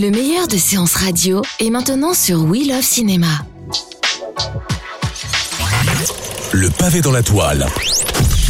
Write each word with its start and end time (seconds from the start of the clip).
Le 0.00 0.10
meilleur 0.10 0.48
de 0.48 0.56
séances 0.56 0.94
radio 0.94 1.42
est 1.58 1.68
maintenant 1.68 2.14
sur 2.14 2.44
We 2.44 2.66
Love 2.66 2.80
Cinéma. 2.80 3.26
Le 6.52 6.70
pavé 6.70 7.02
dans 7.02 7.12
la 7.12 7.22
toile. 7.22 7.66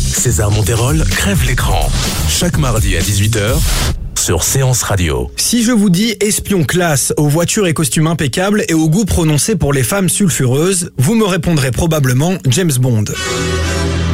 César 0.00 0.52
Monterol 0.52 1.02
crève 1.10 1.44
l'écran. 1.44 1.90
Chaque 2.28 2.56
mardi 2.56 2.96
à 2.96 3.00
18h 3.00 3.56
sur 4.16 4.44
Séance 4.44 4.84
Radio. 4.84 5.28
Si 5.36 5.64
je 5.64 5.72
vous 5.72 5.90
dis 5.90 6.14
espion 6.20 6.62
classe, 6.62 7.12
aux 7.16 7.26
voitures 7.26 7.66
et 7.66 7.74
costumes 7.74 8.06
impeccables 8.06 8.62
et 8.68 8.74
au 8.74 8.88
goût 8.88 9.04
prononcé 9.04 9.56
pour 9.56 9.72
les 9.72 9.82
femmes 9.82 10.08
sulfureuses, 10.08 10.92
vous 10.98 11.16
me 11.16 11.24
répondrez 11.24 11.72
probablement 11.72 12.34
James 12.46 12.76
Bond. 12.78 13.06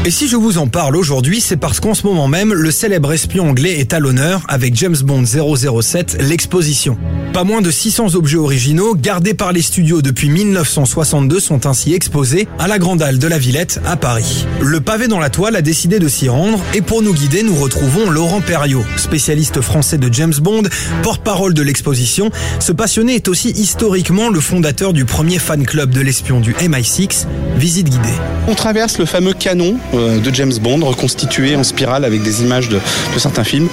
Et 0.06 0.12
si 0.12 0.28
je 0.28 0.36
vous 0.36 0.58
en 0.58 0.68
parle 0.68 0.94
aujourd'hui, 0.94 1.40
c'est 1.40 1.56
parce 1.56 1.80
qu'en 1.80 1.92
ce 1.92 2.06
moment 2.06 2.28
même, 2.28 2.54
le 2.54 2.70
célèbre 2.70 3.12
espion 3.12 3.50
anglais 3.50 3.80
est 3.80 3.92
à 3.92 3.98
l'honneur 3.98 4.44
avec 4.46 4.76
James 4.76 4.94
Bond 5.02 5.24
007, 5.26 6.18
l'exposition. 6.20 6.96
Pas 7.32 7.42
moins 7.42 7.60
de 7.60 7.72
600 7.72 8.14
objets 8.14 8.36
originaux, 8.36 8.94
gardés 8.94 9.34
par 9.34 9.52
les 9.52 9.62
studios 9.62 10.02
depuis 10.02 10.28
1962, 10.28 11.40
sont 11.40 11.66
ainsi 11.66 11.92
exposés 11.92 12.46
à 12.60 12.68
la 12.68 12.78
Grande 12.78 13.02
Halle 13.02 13.18
de 13.18 13.26
la 13.26 13.36
Villette 13.36 13.80
à 13.84 13.96
Paris. 13.96 14.46
Le 14.60 14.80
pavé 14.80 15.08
dans 15.08 15.18
la 15.18 15.28
toile 15.28 15.56
a 15.56 15.60
décidé 15.60 15.98
de 15.98 16.06
s'y 16.06 16.28
rendre 16.28 16.60
et 16.72 16.82
pour 16.82 17.02
nous 17.02 17.12
guider, 17.12 17.42
nous 17.42 17.56
retrouvons 17.56 18.08
Laurent 18.08 18.40
Perriot, 18.40 18.84
spécialiste 18.96 19.60
français 19.60 19.98
de 19.98 20.08
James 20.14 20.36
Bond, 20.40 20.62
porte-parole 21.02 21.52
de 21.52 21.62
l'exposition. 21.62 22.30
Ce 22.60 22.70
passionné 22.70 23.16
est 23.16 23.26
aussi 23.26 23.50
historiquement 23.50 24.28
le 24.28 24.38
fondateur 24.38 24.92
du 24.92 25.04
premier 25.04 25.40
fan 25.40 25.66
club 25.66 25.90
de 25.90 26.00
l'espion 26.00 26.38
du 26.38 26.52
MI6, 26.52 27.26
Visite 27.56 27.88
guidée. 27.88 28.14
On 28.48 28.54
traverse 28.54 28.98
le 28.98 29.06
fameux 29.06 29.32
canon 29.32 29.76
de 29.96 30.34
James 30.34 30.52
Bond 30.60 30.84
reconstitué 30.84 31.56
en 31.56 31.64
spirale 31.64 32.04
avec 32.04 32.22
des 32.22 32.42
images 32.42 32.68
de, 32.68 32.76
de 32.76 33.18
certains 33.18 33.44
films 33.44 33.68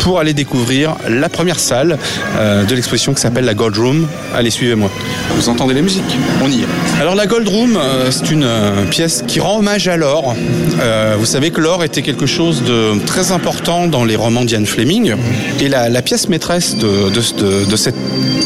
pour 0.00 0.18
aller 0.18 0.34
découvrir 0.34 0.96
la 1.08 1.28
première 1.28 1.58
salle 1.58 1.98
euh, 2.36 2.64
de 2.64 2.74
l'exposition 2.74 3.14
qui 3.14 3.20
s'appelle 3.20 3.44
la 3.44 3.54
Gold 3.54 3.76
Room. 3.76 4.06
Allez, 4.34 4.50
suivez-moi. 4.50 4.90
Vous 5.36 5.48
entendez 5.48 5.74
la 5.74 5.82
musique? 5.82 6.02
On 6.42 6.50
y 6.50 6.62
est. 6.62 7.00
Alors 7.00 7.14
la 7.14 7.26
Gold 7.26 7.48
Room, 7.48 7.76
euh, 7.76 8.10
c'est 8.10 8.30
une 8.30 8.44
euh, 8.44 8.84
pièce 8.86 9.24
qui 9.26 9.40
rend 9.40 9.58
hommage 9.58 9.88
à 9.88 9.96
l'or. 9.96 10.34
Euh, 10.80 11.16
vous 11.18 11.26
savez 11.26 11.50
que 11.50 11.60
l'or 11.60 11.84
était 11.84 12.02
quelque 12.02 12.26
chose 12.26 12.62
de 12.62 12.98
très 13.06 13.32
important 13.32 13.86
dans 13.86 14.04
les 14.04 14.16
romans 14.16 14.44
d'Ian 14.44 14.64
Fleming. 14.64 15.14
Et 15.60 15.68
la, 15.68 15.88
la 15.88 16.02
pièce 16.02 16.28
maîtresse 16.28 16.76
de, 16.76 17.10
de, 17.10 17.76
cette 17.76 17.94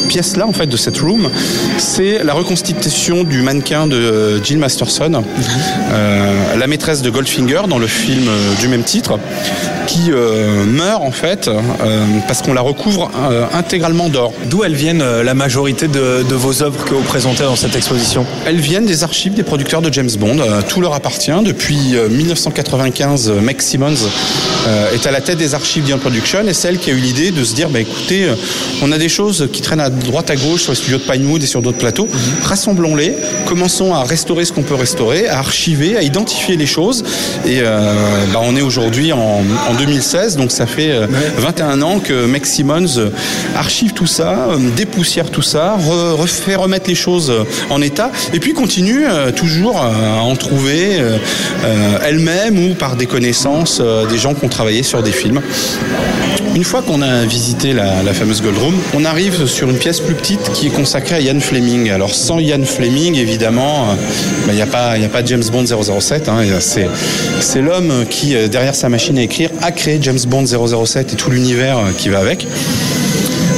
pièce-là, 0.09 0.47
en 0.47 0.53
fait, 0.53 0.67
de 0.67 0.77
cette 0.77 0.99
room, 0.99 1.29
c'est 1.77 2.23
la 2.23 2.33
reconstitution 2.33 3.23
du 3.23 3.41
mannequin 3.41 3.87
de 3.87 4.43
Jill 4.43 4.57
Masterson, 4.57 5.23
euh, 5.91 6.55
la 6.57 6.67
maîtresse 6.67 7.01
de 7.01 7.09
Goldfinger 7.17 7.61
dans 7.67 7.79
le 7.79 7.87
film 7.87 8.27
euh, 8.27 8.53
du 8.59 8.67
même 8.67 8.83
titre, 8.83 9.17
qui 9.87 10.11
euh, 10.11 10.65
meurt 10.65 11.01
en 11.01 11.11
fait 11.11 11.47
euh, 11.47 12.05
parce 12.27 12.43
qu'on 12.43 12.53
la 12.53 12.61
recouvre 12.61 13.09
intégralement 13.53 14.09
d'or. 14.09 14.33
D'où 14.45 14.63
elles 14.63 14.75
viennent 14.75 15.03
la 15.03 15.33
majorité 15.33 15.87
de, 15.87 16.23
de 16.27 16.35
vos 16.35 16.61
œuvres 16.61 16.85
que 16.85 16.93
vous 16.93 17.03
présentez 17.03 17.43
dans 17.43 17.55
cette 17.55 17.75
exposition? 17.75 18.25
Elles 18.45 18.59
viennent 18.59 18.85
des 18.85 19.03
archives 19.03 19.33
des 19.33 19.43
producteurs 19.43 19.81
de 19.81 19.91
James 19.91 20.09
Bond. 20.19 20.37
Tout 20.67 20.81
leur 20.81 20.93
appartient. 20.93 21.31
Depuis 21.43 21.95
euh, 21.95 22.09
1995, 22.09 23.29
euh, 23.29 23.41
Meg 23.41 23.61
Simmons 23.61 23.95
est 24.93 25.07
à 25.07 25.11
la 25.11 25.21
tête 25.21 25.37
des 25.37 25.53
archives 25.53 25.83
d'Ion 25.83 25.97
Production 25.97 26.45
et 26.45 26.53
celle 26.53 26.77
qui 26.77 26.91
a 26.91 26.93
eu 26.93 26.97
l'idée 26.97 27.31
de 27.31 27.43
se 27.45 27.55
dire 27.55 27.69
bah, 27.69 27.79
écoutez, 27.79 28.27
on 28.81 28.91
a 28.91 28.97
des 28.97 29.07
choses 29.07 29.47
qui 29.53 29.61
traînent 29.61 29.79
à 29.79 29.89
droite 29.89 30.29
à 30.29 30.35
gauche 30.35 30.63
sur 30.63 30.73
les 30.73 30.75
studios 30.75 30.97
de 30.97 31.03
Pinewood 31.03 31.41
et 31.41 31.47
sur 31.47 31.61
d'autres 31.61 31.77
plateaux. 31.77 32.09
Rassemblons-les, 32.43 33.13
commençons 33.45 33.93
à 33.93 34.03
restaurer 34.03 34.43
ce 34.43 34.51
qu'on 34.51 34.63
peut 34.63 34.75
restaurer, 34.75 35.27
à 35.29 35.39
archiver, 35.39 35.95
à 35.95 36.01
identifier 36.01 36.57
les 36.57 36.65
choses. 36.65 36.96
Et 37.45 37.59
euh, 37.61 37.93
bah, 38.33 38.39
on 38.43 38.55
est 38.55 38.61
aujourd'hui 38.61 39.13
en, 39.13 39.17
en 39.69 39.73
2016, 39.77 40.35
donc 40.37 40.51
ça 40.51 40.65
fait 40.65 40.91
euh, 40.91 41.07
21 41.37 41.81
ans 41.81 41.99
que 41.99 42.25
Meg 42.25 42.45
Simmons 42.45 42.97
euh, 42.97 43.09
archive 43.55 43.93
tout 43.93 44.07
ça, 44.07 44.47
euh, 44.51 44.57
dépoussière 44.75 45.29
tout 45.29 45.41
ça, 45.41 45.77
re- 45.77 46.11
refait 46.13 46.55
remettre 46.55 46.87
les 46.89 46.95
choses 46.95 47.29
euh, 47.29 47.43
en 47.69 47.81
état, 47.81 48.11
et 48.33 48.39
puis 48.39 48.53
continue 48.53 49.05
euh, 49.07 49.31
toujours 49.31 49.81
euh, 49.83 50.19
à 50.19 50.21
en 50.21 50.35
trouver 50.35 50.99
euh, 50.99 51.17
euh, 51.65 51.97
elle-même 52.05 52.57
ou 52.69 52.73
par 52.75 52.95
des 52.95 53.05
connaissances 53.05 53.79
euh, 53.81 54.05
des 54.05 54.17
gens 54.17 54.33
qui 54.33 54.45
ont 54.45 54.49
travaillé 54.49 54.83
sur 54.83 55.01
des 55.03 55.11
films. 55.11 55.41
Une 56.57 56.63
fois 56.63 56.81
qu'on 56.81 57.03
a 57.03 57.23
visité 57.23 57.71
la, 57.71 58.01
fameuse 58.15 58.41
Gold 58.41 58.57
Room, 58.57 58.73
on 58.95 59.05
arrive 59.05 59.45
sur 59.45 59.69
une 59.69 59.77
pièce 59.77 59.99
plus 59.99 60.15
petite 60.15 60.51
qui 60.53 60.65
est 60.65 60.69
consacrée 60.71 61.13
à 61.13 61.19
Ian 61.21 61.39
Fleming. 61.39 61.91
Alors 61.91 62.15
sans 62.15 62.39
Ian 62.39 62.63
Fleming, 62.65 63.13
évidemment, 63.15 63.95
il 64.47 64.55
n'y 64.55 64.61
a, 64.63 64.65
pas- 64.65 64.97
y 64.97 65.05
a 65.05 65.07
pas 65.07 65.23
James 65.23 65.43
Bond 65.51 65.65
007. 65.67 66.27
hein, 66.29 66.41
et 66.41 66.49
c'est, 66.59 67.61
l'homme 67.61 68.05
qui, 68.09 68.35
euh, 68.35 68.47
derrière 68.47 68.73
sa 68.73 68.89
machine 68.89 69.19
à 69.19 69.21
écrire, 69.21 69.51
a 69.61 69.71
créé 69.71 69.99
James 70.01 70.17
Bond 70.27 70.47
007 70.47 71.13
et 71.13 71.15
tout 71.15 71.29
l'univers 71.29 71.77
euh, 71.77 71.91
qui 71.95 72.09
va 72.09 72.17
avec. 72.17 72.47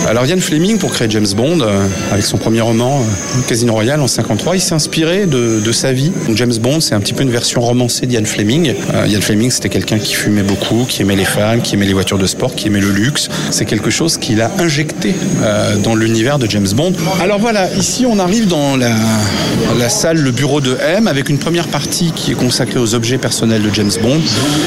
Alors 0.09 0.25
Ian 0.25 0.39
Fleming, 0.39 0.79
pour 0.79 0.91
créer 0.91 1.07
James 1.11 1.27
Bond, 1.37 1.59
euh, 1.61 1.85
avec 2.11 2.25
son 2.25 2.37
premier 2.37 2.61
roman 2.61 2.99
euh, 2.99 3.41
Casino 3.47 3.73
Royale 3.73 4.01
en 4.01 4.07
53, 4.07 4.55
il 4.55 4.59
s'est 4.59 4.73
inspiré 4.73 5.27
de, 5.27 5.71
sa 5.71 5.93
vie. 5.93 6.11
Donc 6.25 6.35
James 6.35 6.55
Bond, 6.59 6.79
c'est 6.79 6.95
un 6.95 6.99
petit 6.99 7.13
peu 7.13 7.21
une 7.21 7.29
version 7.29 7.61
romancée 7.61 8.07
d'Ian 8.07 8.25
Fleming. 8.25 8.73
Euh, 8.95 9.05
Ian 9.05 9.21
Fleming, 9.21 9.51
c'était 9.51 9.69
quelqu'un 9.69 9.99
qui 9.99 10.15
fumait 10.15 10.41
beaucoup, 10.41 10.85
qui 10.89 11.03
aimait 11.03 11.15
les 11.15 11.25
femmes, 11.25 11.61
qui 11.61 11.75
aimait 11.75 11.85
les 11.85 11.93
voitures 11.93 12.17
de 12.17 12.25
sport, 12.25 12.55
qui 12.55 12.69
aimait 12.69 12.79
le 12.79 12.89
luxe. 12.89 13.29
C'est 13.51 13.65
quelque 13.65 13.91
chose 13.91 14.17
qu'il 14.17 14.41
a 14.41 14.49
injecté 14.57 15.13
dans 15.83 15.93
l'univers 15.93 16.39
de 16.39 16.49
James 16.49 16.67
Bond. 16.75 16.93
Alors 17.21 17.37
voilà, 17.37 17.71
ici 17.75 18.07
on 18.07 18.17
arrive 18.17 18.47
dans 18.47 18.77
la, 18.77 19.89
salle, 19.89 20.17
le 20.17 20.31
bureau 20.31 20.59
de 20.59 20.75
M, 20.81 21.07
avec 21.07 21.29
une 21.29 21.37
première 21.37 21.67
partie 21.67 22.11
qui 22.15 22.31
est 22.31 22.35
consacrée 22.35 22.79
aux 22.79 22.95
objets 22.95 23.19
personnels 23.19 23.61
de 23.61 23.69
James 23.75 23.91
Bond. 24.01 24.19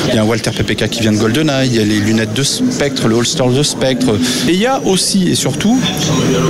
Il 0.09 0.14
y 0.14 0.19
a 0.19 0.24
Walter 0.24 0.53
PPK 0.53 0.88
qui 0.88 1.00
vient 1.00 1.12
de 1.12 1.19
GoldenEye, 1.19 1.66
il 1.66 1.74
y 1.74 1.80
a 1.80 1.84
les 1.84 1.98
lunettes 1.98 2.32
de 2.32 2.44
Spectre, 2.44 3.09
le 3.09 3.16
holster 3.16 3.44
de 3.53 3.62
Spectre. 3.64 4.14
Et 4.48 4.53
il 4.53 4.60
y 4.60 4.66
a 4.66 4.80
aussi 4.84 5.31
et 5.32 5.34
surtout 5.34 5.81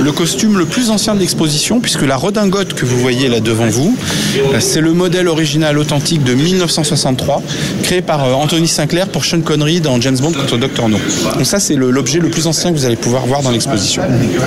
le 0.03 0.11
costume 0.11 0.57
le 0.57 0.65
plus 0.65 0.89
ancien 0.89 1.15
de 1.15 1.19
l'exposition, 1.21 1.79
puisque 1.79 2.01
la 2.01 2.17
redingote 2.17 2.73
que 2.73 2.85
vous 2.85 2.97
voyez 2.97 3.29
là 3.29 3.39
devant 3.39 3.67
vous, 3.67 3.95
euh, 4.37 4.59
c'est 4.59 4.81
le 4.81 4.91
modèle 4.91 5.29
original 5.29 5.77
authentique 5.79 6.23
de 6.23 6.33
1963, 6.33 7.41
créé 7.83 8.01
par 8.01 8.25
euh, 8.25 8.33
Anthony 8.33 8.67
Sinclair 8.67 9.07
pour 9.07 9.23
Sean 9.23 9.39
Connery 9.39 9.79
dans 9.79 10.01
James 10.01 10.17
Bond 10.17 10.33
contre 10.33 10.57
Dr. 10.57 10.89
No. 10.89 10.97
Donc 11.33 11.45
ça, 11.45 11.61
c'est 11.61 11.75
l'objet 11.75 12.19
le 12.19 12.27
plus 12.27 12.45
ancien 12.45 12.73
que 12.73 12.77
vous 12.77 12.85
allez 12.85 12.97
pouvoir 12.97 13.25
voir 13.25 13.41
dans 13.41 13.51
l'exposition. 13.51 14.03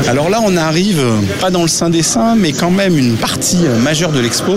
Alors 0.07 0.29
là, 0.29 0.43
on 0.45 0.55
arrive, 0.59 1.01
euh, 1.01 1.17
pas 1.41 1.51
dans 1.51 1.63
le 1.63 1.69
Saint 1.69 1.89
des 1.89 2.03
Saints, 2.03 2.37
mais 2.37 2.53
quand 2.53 2.71
même 2.71 2.99
une 2.99 3.17
partie 3.17 3.65
majeure 3.83 4.13
de 4.13 4.21
l'expo, 4.21 4.57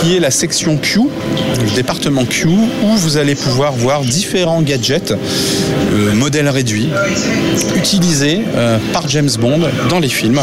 qui 0.00 0.16
est 0.16 0.20
la 0.20 0.30
section 0.30 0.78
Q, 0.78 1.00
le 1.00 1.74
département 1.74 2.24
Q, 2.24 2.48
où 2.48 2.96
vous 2.96 3.18
allez 3.18 3.34
pouvoir 3.34 3.72
voir 3.72 4.00
différents 4.00 4.62
gadgets, 4.62 5.12
modèles 6.14 6.48
réduits, 6.48 6.88
utilisés 7.74 8.42
par 8.92 9.08
James 9.08 9.30
Bond 9.38 9.60
dans 9.88 9.98
les 9.98 10.08
films. 10.08 10.40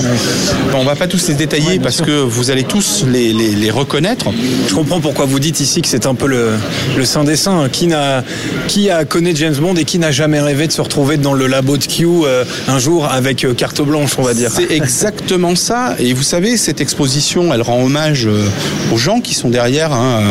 Bon, 0.72 0.80
on 0.80 0.84
va 0.84 0.96
pas 0.96 1.08
tous 1.08 1.28
les 1.28 1.34
détailler 1.36 1.80
parce 1.80 2.02
que 2.02 2.12
vous 2.22 2.52
allez 2.52 2.64
tous 2.64 3.06
les, 3.08 3.34
les- 3.34 3.56
les 3.56 3.72
reconnaître. 3.72 4.26
Je 4.68 4.74
comprends 4.74 5.00
pourquoi 5.00 5.26
vous 5.26 5.40
dites 5.40 5.59
ici 5.59 5.81
que 5.81 5.88
c'est 5.88 6.06
un 6.06 6.16
peu 6.16 6.28
le, 6.28 6.52
le 6.98 7.06
saint 7.06 7.24
des 7.24 7.36
saints. 7.36 7.68
Qui, 7.72 7.88
n'a, 7.88 8.24
qui 8.68 8.90
a 8.90 9.06
connu 9.06 9.34
James 9.36 9.56
Bond 9.56 9.76
et 9.76 9.86
qui 9.86 10.00
n'a 10.00 10.12
jamais 10.12 10.40
rêvé 10.40 10.68
de 10.68 10.72
se 10.72 10.81
retrouver 10.81 11.18
dans 11.18 11.34
le 11.34 11.48
labo 11.48 11.78
de 11.78 11.84
Q 11.86 12.06
euh, 12.25 12.44
un 12.68 12.80
jour 12.80 13.06
avec 13.06 13.44
euh, 13.45 13.54
carte 13.54 13.81
blanche, 13.81 14.12
on 14.18 14.24
va 14.24 14.34
dire? 14.34 14.51
C'est 14.54 14.72
exactement 14.72 15.56
ça. 15.56 15.95
Et 16.00 16.13
vous 16.13 16.24
savez, 16.24 16.57
cette 16.57 16.81
exposition, 16.81 17.54
elle 17.54 17.62
rend 17.62 17.81
hommage 17.84 18.28
euh, 18.28 18.45
aux 18.94 18.98
gens 18.98 19.19
qui 19.22 19.34
sont 19.34 19.50
derrière 19.50 19.92
hein, 19.94 20.22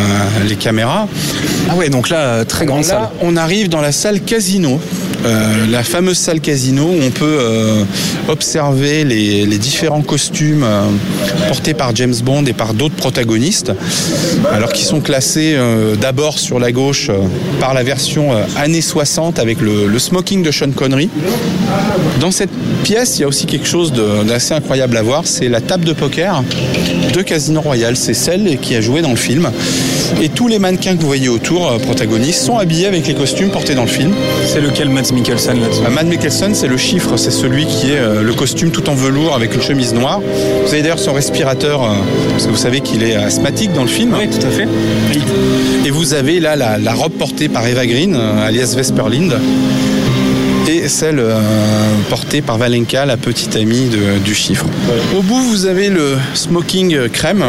les 0.49 0.57
caméras. 0.57 1.09
Ah 1.71 1.77
ouais, 1.77 1.89
donc 1.89 2.09
là, 2.09 2.45
très 2.45 2.67
grande 2.67 2.83
Là, 2.83 2.89
salle. 2.89 3.09
on 3.23 3.37
arrive 3.37 3.69
dans 3.69 3.81
la 3.81 3.93
salle 3.93 4.21
casino. 4.21 4.81
Euh, 5.25 5.67
la 5.71 5.83
fameuse 5.85 6.19
salle 6.19 6.41
casino 6.41 6.85
où 6.85 6.99
on 7.01 7.11
peut 7.11 7.39
euh, 7.41 7.85
observer 8.29 9.05
les, 9.05 9.47
différents 9.59 10.03
costumes 10.03 10.65
euh, 10.65 10.87
portés 11.47 11.75
par 11.75 11.95
James 11.95 12.15
Bond 12.25 12.45
et 12.47 12.53
par 12.53 12.75
d'autres 12.75 12.97
protagonistes, 12.97 13.73
alors 14.51 14.73
qui 14.73 14.85
sont 14.85 15.01
classés 15.01 15.57
d'abord 16.01 16.39
sur 16.39 16.59
la 16.59 16.73
gauche 16.73 17.11
par 17.61 17.75
la 17.75 17.83
version 17.83 18.31
années 18.57 18.81
60 18.81 19.39
avec 19.39 19.61
le, 19.61 19.99
smoking 19.99 20.43
de 20.43 20.51
Sean 20.51 20.71
Connery. 20.73 21.09
Dans 22.21 22.31
cette 22.31 22.51
pièce, 22.83 23.19
il 23.19 23.23
y 23.23 23.25
a 23.25 23.29
aussi 23.29 23.47
quelque 23.47 23.67
chose 23.67 23.93
d'assez 24.27 24.55
incroyable 24.55 24.97
à 24.97 25.03
voir, 25.03 25.27
c'est 25.27 25.49
la 25.49 25.61
table 25.61 25.85
de 25.85 25.93
poker 25.93 26.43
de 27.13 27.23
Casino 27.23 27.61
Royale. 27.61 27.97
C'est 27.97 28.15
celle 28.15 28.59
qui 28.59 28.75
a 28.75 28.81
joué 28.81 29.03
dans 29.03 29.11
le 29.11 29.17
film. 29.17 29.51
Et 30.21 30.29
tous 30.29 30.49
les 30.49 30.59
mannequins 30.59 30.97
que 30.97 31.01
vous 31.01 31.07
voyez 31.07 31.29
autour, 31.29 31.79
protagonistes, 31.79 32.43
sont 32.43 32.59
habillés 32.59 32.87
avec 32.87 33.07
les 33.07 33.15
costumes 33.15 33.51
portés 33.51 33.75
dans 33.75 33.83
le 33.83 33.89
film. 33.89 34.13
C'est 34.53 34.61
lequel 34.61 34.91
Mads 34.91 35.13
Mikkelsen 35.15 35.59
là-dessus 35.63 35.81
Matt 35.91 36.07
Mikkelsen, 36.09 36.55
c'est 36.55 36.69
le 36.69 36.77
chiffre, 36.77 37.17
c'est 37.17 37.31
celui 37.31 37.65
qui 37.65 37.93
est 37.93 37.97
euh, 37.97 38.23
le 38.23 38.35
costume 38.35 38.71
tout 38.71 38.87
en 38.91 38.95
velours 38.95 39.35
avec 39.35 39.55
une 39.55 39.63
chemise 39.63 39.95
noire. 39.95 40.21
Vous 40.21 40.69
avez 40.75 40.83
d'ailleurs 40.83 40.99
son 40.99 41.15
respirateur, 41.15 41.83
euh, 41.83 41.95
parce 42.33 42.45
que 42.45 42.51
vous 42.51 42.59
savez 42.59 42.83
qu'il 42.83 43.03
est 43.03 43.15
asthmatique 43.15 43.73
dans 43.73 43.81
le 43.81 43.89
film. 43.89 44.15
Oui, 44.15 44.29
tout 44.29 44.47
à 44.47 44.51
fait. 44.51 44.69
Et 45.87 45.91
vous 45.91 46.13
avez 46.13 46.39
là 46.39 46.55
la, 46.55 46.77
la 46.77 46.93
robe 46.93 47.13
portée 47.13 47.49
par 47.49 47.67
Eva 47.67 47.87
Green, 47.87 48.15
euh, 48.15 48.47
alias 48.47 48.75
Vesperlind, 48.77 49.33
et 50.83 50.89
celle 50.89 51.19
euh, 51.21 51.39
portée 52.11 52.43
par 52.43 52.59
Valenka, 52.59 53.07
la 53.07 53.17
petite 53.17 53.55
amie 53.57 53.87
de- 53.89 54.19
du 54.19 54.35
chiffre. 54.35 54.67
Au 55.17 55.23
bout, 55.23 55.41
vous 55.43 55.67
avez 55.67 55.89
le 55.89 56.17
smoking 56.35 57.09
crème 57.09 57.45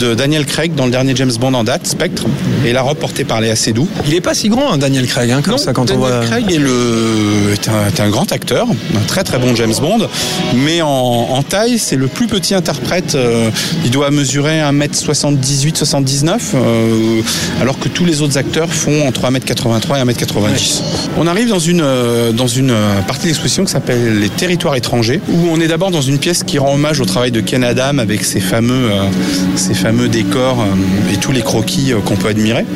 de 0.00 0.14
Daniel 0.14 0.46
Craig 0.46 0.74
dans 0.74 0.84
le 0.84 0.90
dernier 0.92 1.16
James 1.16 1.32
Bond 1.40 1.54
en 1.54 1.64
date, 1.64 1.86
Spectre, 1.86 2.24
et 2.64 2.72
la 2.72 2.82
robe 2.82 2.98
portée 2.98 3.24
par 3.24 3.40
Léa 3.40 3.56
Seydoux. 3.56 3.88
Il 4.06 4.14
est 4.14 4.20
pas 4.20 4.34
si 4.34 4.48
grand, 4.48 4.72
hein, 4.72 4.78
Daniel 4.78 5.06
Craig, 5.06 5.30
hein, 5.30 5.42
comme 5.42 5.52
Non, 5.52 5.58
ça 5.58 5.72
quand 5.72 5.86
Daniel 5.86 6.04
on 6.04 6.16
voit. 6.18 6.26
Craig 6.26 6.50
est, 6.52 6.58
le, 6.58 7.52
est, 7.52 7.68
un, 7.68 7.88
est 7.88 8.00
un 8.00 8.08
grand 8.08 8.30
acteur, 8.32 8.68
un 8.70 9.06
très 9.06 9.24
très 9.24 9.38
bon 9.38 9.54
James 9.56 9.74
Bond, 9.80 10.06
mais 10.54 10.80
en, 10.82 10.88
en 10.88 11.42
taille, 11.42 11.78
c'est 11.78 11.96
le 11.96 12.06
plus 12.06 12.26
petit 12.28 12.54
interprète. 12.54 13.14
euh, 13.16 13.50
il 13.84 13.90
doit 13.90 14.10
mesurer 14.10 14.60
1m78-79, 14.60 16.30
euh, 16.54 17.20
alors 17.60 17.78
que 17.78 17.88
tous 17.88 18.04
les 18.04 18.22
autres 18.22 18.38
acteurs 18.38 18.72
font 18.72 19.06
entre 19.08 19.22
1m83 19.30 19.98
et 20.00 20.04
1m90. 20.04 20.80
On 21.18 21.26
arrive 21.26 21.48
dans 21.48 21.58
une, 21.58 21.80
euh, 21.82 22.32
dans 22.44 22.48
une 22.48 22.72
euh, 22.72 23.00
partie 23.00 23.22
de 23.22 23.28
l'exposition 23.28 23.64
qui 23.64 23.72
s'appelle 23.72 24.20
les 24.20 24.28
territoires 24.28 24.76
étrangers, 24.76 25.18
où 25.30 25.48
on 25.50 25.58
est 25.60 25.66
d'abord 25.66 25.90
dans 25.90 26.02
une 26.02 26.18
pièce 26.18 26.42
qui 26.42 26.58
rend 26.58 26.74
hommage 26.74 27.00
au 27.00 27.06
travail 27.06 27.30
de 27.30 27.40
Ken 27.40 27.64
Adam 27.64 27.96
avec 27.96 28.22
ses 28.22 28.38
fameux, 28.38 28.90
euh, 28.90 29.08
ses 29.56 29.72
fameux 29.72 30.10
décors 30.10 30.60
euh, 30.60 31.14
et 31.14 31.16
tous 31.16 31.32
les 31.32 31.40
croquis 31.40 31.94
qu'on 32.04 32.16
peut 32.16 32.28
admirer. 32.28 32.66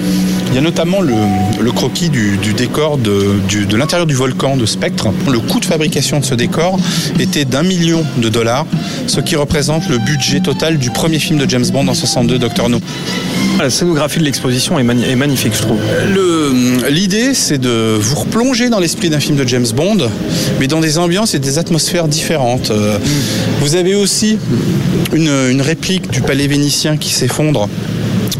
Il 0.49 0.55
y 0.55 0.59
a 0.59 0.62
notamment 0.62 1.03
le, 1.03 1.12
le 1.61 1.70
croquis 1.70 2.09
du, 2.09 2.38
du 2.38 2.55
décor 2.55 2.97
de, 2.97 3.35
de 3.69 3.76
l'intérieur 3.76 4.06
du 4.06 4.15
volcan 4.15 4.56
de 4.56 4.65
Spectre. 4.65 5.09
Le 5.31 5.38
coût 5.38 5.61
de 5.61 5.67
fabrication 5.67 6.19
de 6.19 6.25
ce 6.25 6.35
décor 6.35 6.79
était 7.19 7.44
d'un 7.44 7.62
million 7.62 8.03
de 8.17 8.31
dollars, 8.31 8.65
ce 9.06 9.20
qui 9.20 9.37
représente 9.37 9.87
le 9.91 9.99
budget 9.99 10.41
total 10.41 10.79
du 10.79 10.88
premier 10.88 11.19
film 11.19 11.38
de 11.38 11.47
James 11.47 11.67
Bond 11.70 11.88
en 11.88 11.94
62, 11.94 12.38
Dr. 12.38 12.70
No. 12.70 12.81
La 13.59 13.70
scénographie 13.70 14.20
de 14.20 14.25
l'exposition 14.25 14.79
est, 14.79 14.85
magnifique, 14.85 15.53
je 15.55 15.62
trouve. 15.62 15.81
L'idée, 16.88 17.35
c'est 17.35 17.59
de 17.59 17.97
vous 18.00 18.17
replonger 18.17 18.69
dans 18.69 18.79
l'esprit 18.79 19.11
d'un 19.11 19.19
film 19.19 19.37
de 19.37 19.47
James 19.49 19.57
Bond, 19.66 20.08
mais 20.60 20.66
dans 20.66 20.81
des 20.81 20.99
ambiances 20.99 21.34
et 21.34 21.38
des 21.38 21.58
atmosphères 21.58 22.08
différentes. 22.08 22.70
Euh, 22.70 22.99
Vous 23.60 23.75
avez 23.76 23.94
aussi 23.94 24.38
une, 25.12 25.31
une 25.50 25.60
réplique 25.62 26.10
du 26.10 26.20
palais 26.20 26.46
vénitien 26.46 26.96
qui 26.96 27.10
s'effondre. 27.10 27.69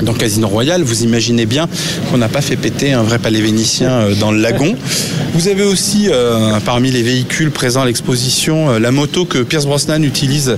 Dans 0.03 0.13
Casino 0.13 0.47
Royale, 0.47 0.83
vous 0.83 1.03
imaginez 1.03 1.45
bien 1.45 1.69
qu'on 2.11 2.19
n'a 2.19 2.29
pas 2.29 2.41
fait 2.41 2.55
péter 2.55 2.93
un 2.93 3.03
vrai 3.03 3.19
palais 3.19 3.41
vénitien 3.41 3.91
euh, 3.91 4.15
dans 4.15 4.31
le 4.31 4.41
lagon. 4.41 4.77
Vous 5.35 5.49
avez 5.49 5.65
aussi, 5.65 6.09
euh, 6.09 6.59
parmi 6.65 6.91
les 6.91 7.03
véhicules 7.03 7.51
présents 7.51 7.83
à 7.83 7.87
l'exposition, 7.87 8.79
la 8.79 8.91
moto 8.91 9.25
que 9.25 9.39
Pierce 9.39 9.67
Brosnan 9.67 10.03
utilise 10.03 10.57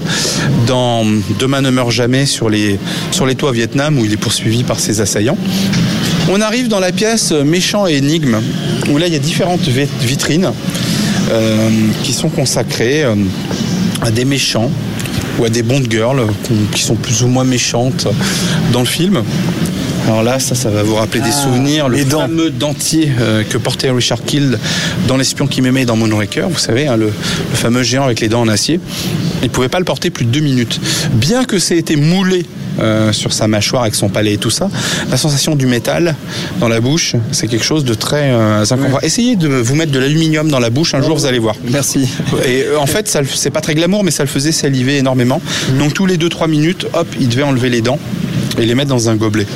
dans 0.67 1.05
Demain 1.39 1.61
ne 1.61 1.71
meurt 1.71 1.91
jamais 1.91 2.25
sur 2.25 2.49
les, 2.49 2.79
sur 3.11 3.27
les 3.27 3.35
toits 3.35 3.53
Vietnam 3.53 3.99
où 3.99 4.05
il 4.05 4.12
est 4.12 4.17
poursuivi 4.19 4.62
par 4.62 4.79
ses 4.79 5.01
assaillants. 5.01 5.37
On 6.32 6.41
arrive 6.41 6.69
dans 6.69 6.81
la 6.81 6.93
pièce 6.93 7.32
Méchant 7.32 7.87
et 7.87 7.94
Énigme, 7.97 8.37
où 8.91 8.99
là 8.99 9.06
il 9.09 9.12
y 9.12 9.17
a 9.17 9.21
différentes 9.21 9.67
vi- 9.67 9.88
vitrines 10.03 10.53
euh, 11.32 11.69
qui 12.05 12.12
sont 12.12 12.29
consacrées 12.29 13.03
euh, 13.05 13.15
à 14.03 14.11
des 14.11 14.25
méchants 14.25 14.71
ou 15.38 15.44
à 15.44 15.49
des 15.50 15.62
Bond 15.62 15.82
girls 15.91 16.27
qui 16.73 16.82
sont 16.82 16.94
plus 16.94 17.23
ou 17.23 17.27
moins 17.29 17.44
méchantes 17.44 18.06
dans 18.73 18.81
le 18.81 18.87
film. 18.87 19.23
Alors 20.06 20.23
là, 20.23 20.38
ça, 20.38 20.55
ça 20.55 20.71
va 20.71 20.82
vous 20.82 20.94
rappeler 20.94 21.21
des 21.21 21.31
souvenirs. 21.31 21.88
Le 21.88 22.05
dents. 22.05 22.21
fameux 22.21 22.50
dentier 22.50 23.11
euh, 23.21 23.43
que 23.44 23.59
portait 23.59 23.91
Richard 23.91 24.23
Kill 24.25 24.59
dans 25.06 25.17
L'espion 25.17 25.47
qui 25.47 25.61
m'aimait 25.62 25.85
dans 25.85 25.94
Moonraker, 25.97 26.49
vous 26.49 26.59
savez, 26.59 26.87
hein, 26.87 26.97
le, 26.97 27.06
le 27.06 27.56
fameux 27.56 27.83
géant 27.83 28.05
avec 28.05 28.21
les 28.21 28.29
dents 28.29 28.41
en 28.41 28.49
acier. 28.49 28.81
Il 29.43 29.47
ne 29.49 29.50
pouvait 29.53 29.69
pas 29.69 29.79
le 29.79 29.85
porter 29.85 30.11
plus 30.11 30.25
de 30.25 30.31
deux 30.31 30.41
minutes. 30.41 30.81
Bien 31.12 31.44
que 31.44 31.59
ça 31.59 31.75
ait 31.75 31.79
été 31.79 31.97
moulé 31.97 32.44
euh, 32.81 33.12
sur 33.12 33.32
sa 33.32 33.49
mâchoire 33.49 33.82
avec 33.82 33.94
son 33.94 34.09
palais 34.09 34.35
et 34.35 34.38
tout 34.38 34.50
ça, 34.50 34.69
la 35.11 35.17
sensation 35.17 35.55
du 35.55 35.67
métal 35.67 36.15
dans 36.59 36.69
la 36.69 36.81
bouche, 36.81 37.17
c'est 37.32 37.47
quelque 37.47 37.65
chose 37.65 37.85
de 37.85 37.94
très 37.94 38.31
euh, 38.31 38.62
inconfortable. 38.62 39.05
Essayez 39.05 39.37
de 39.37 39.49
vous 39.49 39.75
mettre 39.75 39.93
de 39.93 39.99
l'aluminium 39.99 40.49
dans 40.49 40.61
la 40.61 40.71
bouche, 40.71 40.94
un 40.94 41.03
jour 41.03 41.17
vous 41.17 41.27
allez 41.27 41.38
voir. 41.38 41.56
Merci. 41.71 42.09
Et 42.47 42.62
euh, 42.62 42.79
en 42.79 42.87
fait, 42.87 43.09
ça 43.09 43.21
c'est 43.25 43.50
pas 43.50 43.61
très 43.61 43.75
glamour, 43.75 44.05
mais 44.05 44.11
ça 44.11 44.23
le 44.23 44.29
faisait 44.29 44.53
saliver 44.53 44.99
énormément. 44.99 45.41
Donc 45.79 45.94
tous 45.94 46.06
les 46.06 46.17
2-3 46.17 46.49
minutes, 46.49 46.87
hop, 46.93 47.06
il 47.21 47.29
devait 47.29 47.43
enlever 47.43 47.69
les 47.69 47.81
dents 47.81 47.99
et 48.61 48.67
les 48.67 48.75
mettre 48.75 48.91
dans 48.91 49.09
un 49.09 49.17
gobelet. 49.17 49.47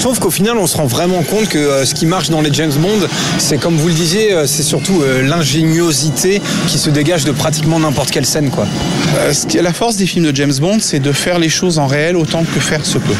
Trouve 0.00 0.18
qu'au 0.18 0.30
final, 0.30 0.56
on 0.56 0.66
se 0.66 0.76
rend 0.76 0.86
vraiment 0.86 1.22
compte 1.22 1.48
que 1.48 1.58
euh, 1.58 1.84
ce 1.84 1.94
qui 1.94 2.06
marche 2.06 2.30
dans 2.30 2.40
les 2.40 2.52
James 2.52 2.72
Bond, 2.72 3.06
c'est 3.38 3.58
comme 3.58 3.76
vous 3.76 3.88
le 3.88 3.94
disiez, 3.94 4.32
euh, 4.32 4.46
c'est 4.46 4.62
surtout 4.62 5.02
euh, 5.02 5.22
l'ingéniosité 5.22 6.40
qui 6.68 6.78
se 6.78 6.88
dégage 6.88 7.24
de 7.24 7.32
pratiquement 7.32 7.78
n'importe 7.78 8.10
quelle 8.10 8.24
scène, 8.24 8.50
quoi. 8.50 8.66
Euh, 9.18 9.32
ce 9.34 9.46
qui 9.46 9.58
est 9.58 9.62
la 9.62 9.74
force 9.74 9.96
des 9.96 10.06
films 10.06 10.24
de 10.24 10.34
James 10.34 10.54
Bond, 10.58 10.78
c'est 10.80 11.00
de 11.00 11.12
faire 11.12 11.38
les 11.38 11.50
choses 11.50 11.78
en 11.78 11.86
réel 11.86 12.16
autant 12.16 12.44
que 12.44 12.60
faire 12.60 12.84
se 12.86 12.96
peut. 12.98 13.14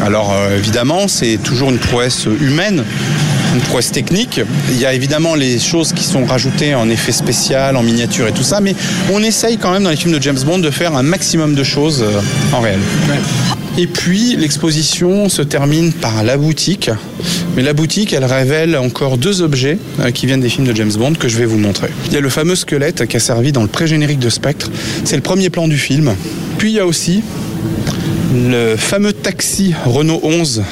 Alors 0.00 0.32
euh, 0.32 0.56
évidemment, 0.56 1.08
c'est 1.08 1.36
toujours 1.42 1.70
une 1.70 1.78
prouesse 1.78 2.26
humaine. 2.40 2.84
Une 3.54 3.60
prouesse 3.60 3.90
technique. 3.90 4.40
Il 4.70 4.78
y 4.78 4.86
a 4.86 4.92
évidemment 4.92 5.34
les 5.34 5.58
choses 5.58 5.92
qui 5.92 6.04
sont 6.04 6.24
rajoutées 6.24 6.74
en 6.74 6.88
effet 6.90 7.12
spécial, 7.12 7.76
en 7.76 7.82
miniature 7.82 8.28
et 8.28 8.32
tout 8.32 8.42
ça, 8.42 8.60
mais 8.60 8.74
on 9.12 9.22
essaye 9.22 9.58
quand 9.58 9.72
même 9.72 9.84
dans 9.84 9.90
les 9.90 9.96
films 9.96 10.14
de 10.14 10.22
James 10.22 10.38
Bond 10.44 10.58
de 10.58 10.70
faire 10.70 10.94
un 10.96 11.02
maximum 11.02 11.54
de 11.54 11.64
choses 11.64 12.02
euh, 12.02 12.20
en 12.52 12.60
réel. 12.60 12.78
Et 13.78 13.86
puis 13.86 14.34
l'exposition 14.36 15.28
se 15.28 15.40
termine 15.40 15.92
par 15.92 16.24
la 16.24 16.36
boutique. 16.36 16.90
Mais 17.56 17.62
la 17.62 17.72
boutique, 17.72 18.12
elle 18.12 18.24
révèle 18.24 18.76
encore 18.76 19.18
deux 19.18 19.40
objets 19.40 19.78
euh, 20.00 20.10
qui 20.10 20.26
viennent 20.26 20.40
des 20.40 20.48
films 20.48 20.66
de 20.66 20.74
James 20.74 20.92
Bond 20.92 21.14
que 21.14 21.28
je 21.28 21.38
vais 21.38 21.44
vous 21.44 21.58
montrer. 21.58 21.88
Il 22.06 22.12
y 22.12 22.16
a 22.16 22.20
le 22.20 22.28
fameux 22.28 22.56
squelette 22.56 23.06
qui 23.06 23.16
a 23.16 23.20
servi 23.20 23.52
dans 23.52 23.62
le 23.62 23.68
pré-générique 23.68 24.18
de 24.18 24.30
Spectre. 24.30 24.70
C'est 25.04 25.16
le 25.16 25.22
premier 25.22 25.48
plan 25.48 25.68
du 25.68 25.78
film. 25.78 26.14
Puis 26.58 26.70
il 26.70 26.74
y 26.74 26.80
a 26.80 26.86
aussi 26.86 27.22
le 28.34 28.76
fameux 28.76 29.12
taxi 29.12 29.74
Renault 29.86 30.20
11 30.22 30.62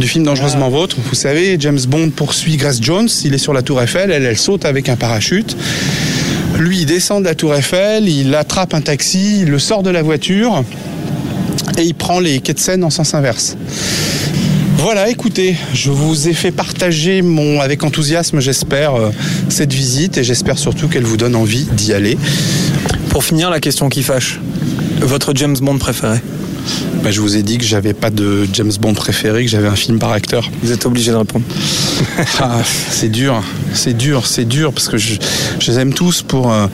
du 0.00 0.08
film 0.08 0.24
Dangereusement 0.24 0.70
Vôtre. 0.70 0.96
Vous 0.98 1.14
savez, 1.14 1.56
James 1.60 1.78
Bond 1.86 2.10
poursuit 2.10 2.56
Grace 2.56 2.78
Jones, 2.80 3.08
il 3.24 3.34
est 3.34 3.38
sur 3.38 3.52
la 3.52 3.60
tour 3.60 3.82
Eiffel, 3.82 4.10
elle, 4.10 4.24
elle 4.24 4.38
saute 4.38 4.64
avec 4.64 4.88
un 4.88 4.96
parachute. 4.96 5.56
Lui, 6.58 6.80
il 6.80 6.86
descend 6.86 7.22
de 7.22 7.28
la 7.28 7.34
tour 7.34 7.54
Eiffel, 7.54 8.08
il 8.08 8.34
attrape 8.34 8.72
un 8.72 8.80
taxi, 8.80 9.42
il 9.42 9.50
le 9.50 9.58
sort 9.58 9.82
de 9.82 9.90
la 9.90 10.02
voiture 10.02 10.64
et 11.78 11.82
il 11.82 11.94
prend 11.94 12.18
les 12.18 12.40
quais 12.40 12.54
de 12.54 12.58
Seine 12.58 12.82
en 12.82 12.90
sens 12.90 13.14
inverse. 13.14 13.56
Voilà, 14.78 15.10
écoutez, 15.10 15.56
je 15.74 15.90
vous 15.90 16.28
ai 16.28 16.32
fait 16.32 16.50
partager 16.50 17.20
mon, 17.20 17.60
avec 17.60 17.84
enthousiasme, 17.84 18.40
j'espère, 18.40 18.94
euh, 18.94 19.10
cette 19.50 19.74
visite 19.74 20.16
et 20.16 20.24
j'espère 20.24 20.58
surtout 20.58 20.88
qu'elle 20.88 21.04
vous 21.04 21.18
donne 21.18 21.36
envie 21.36 21.64
d'y 21.72 21.92
aller. 21.92 22.16
Pour 23.10 23.22
finir, 23.22 23.50
la 23.50 23.60
question 23.60 23.90
qui 23.90 24.02
fâche. 24.02 24.40
Votre 25.00 25.32
James 25.34 25.56
Bond 25.60 25.76
préféré 25.76 26.20
Bah, 27.02 27.10
je 27.10 27.20
vous 27.20 27.36
ai 27.36 27.42
dit 27.42 27.58
que 27.58 27.64
j'avais 27.64 27.94
pas 27.94 28.10
de 28.10 28.46
James 28.52 28.72
Bond 28.80 28.94
préféré, 28.94 29.44
que 29.44 29.50
j'avais 29.50 29.68
un 29.68 29.76
film 29.76 29.98
par 29.98 30.12
acteur. 30.12 30.48
Vous 30.62 30.72
êtes 30.72 30.86
obligé 30.86 31.10
de 31.12 31.16
répondre. 31.16 31.44
Ah, 32.40 32.62
c'est 32.90 33.08
dur, 33.08 33.42
c'est 33.74 33.96
dur, 33.96 34.26
c'est 34.26 34.44
dur 34.44 34.72
parce 34.72 34.88
que 34.88 34.98
je, 34.98 35.14
je 35.58 35.70
les 35.70 35.78
aime 35.78 35.94
tous 35.94 36.22
pour, 36.22 36.52
euh, 36.52 36.66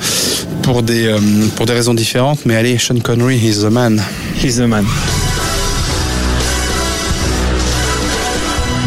pour, 0.62 0.82
des, 0.82 1.06
euh, 1.06 1.18
pour 1.56 1.66
des 1.66 1.72
raisons 1.72 1.94
différentes. 1.94 2.40
Mais 2.46 2.56
allez, 2.56 2.78
Sean 2.78 2.98
Connery, 3.00 3.36
he's 3.36 3.60
the 3.60 3.70
man. 3.70 4.02
He's 4.42 4.56
the 4.56 4.60
man. 4.66 4.84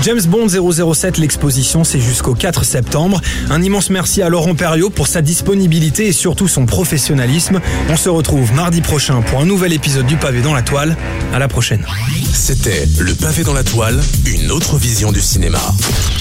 James 0.01 0.22
Bond 0.27 0.48
007, 0.48 1.18
l'exposition, 1.18 1.84
c'est 1.84 2.00
jusqu'au 2.00 2.34
4 2.34 2.63
septembre. 2.63 3.20
Un 3.50 3.62
immense 3.62 3.89
merci 3.89 4.22
à 4.22 4.29
Laurent 4.29 4.56
Perriot 4.56 4.89
pour 4.89 5.08
sa 5.08 5.22
disponibilité 5.22 6.08
et 6.08 6.13
surtout 6.13 6.48
son 6.48 6.65
professionnalisme. 6.65 7.60
On 7.89 7.98
se 7.98 8.08
retrouve 8.08 8.53
mardi 8.53 8.79
prochain 8.82 9.22
pour 9.22 9.41
un 9.41 9.46
nouvel 9.46 9.74
épisode 9.74 10.06
du 10.06 10.15
pavé 10.15 10.41
dans 10.41 10.53
la 10.53 10.62
toile. 10.62 10.96
À 11.34 11.39
la 11.39 11.50
prochaine. 11.50 11.86
C'était 12.34 12.88
Le 12.98 13.13
pavé 13.13 13.44
dans 13.44 13.53
la 13.53 13.63
toile, 13.63 14.00
une 14.25 14.51
autre 14.51 14.77
vision 14.77 15.12
du 15.12 15.20
cinéma. 15.20 15.60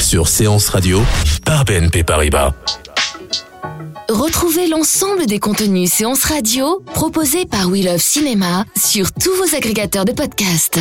Sur 0.01 0.27
Séance 0.27 0.69
Radio, 0.71 1.01
par 1.45 1.65
BNP 1.65 2.03
Paribas. 2.03 2.55
Retrouvez 4.09 4.67
l'ensemble 4.69 5.27
des 5.27 5.39
contenus 5.39 5.93
séances 5.93 6.25
radio 6.25 6.83
proposés 6.95 7.47
par 7.47 7.69
We 7.69 7.85
Love 7.85 8.01
Cinéma 8.01 8.65
sur 8.77 9.13
tous 9.13 9.35
vos 9.35 9.55
agrégateurs 9.55 10.05
de 10.05 10.13
podcasts. 10.13 10.81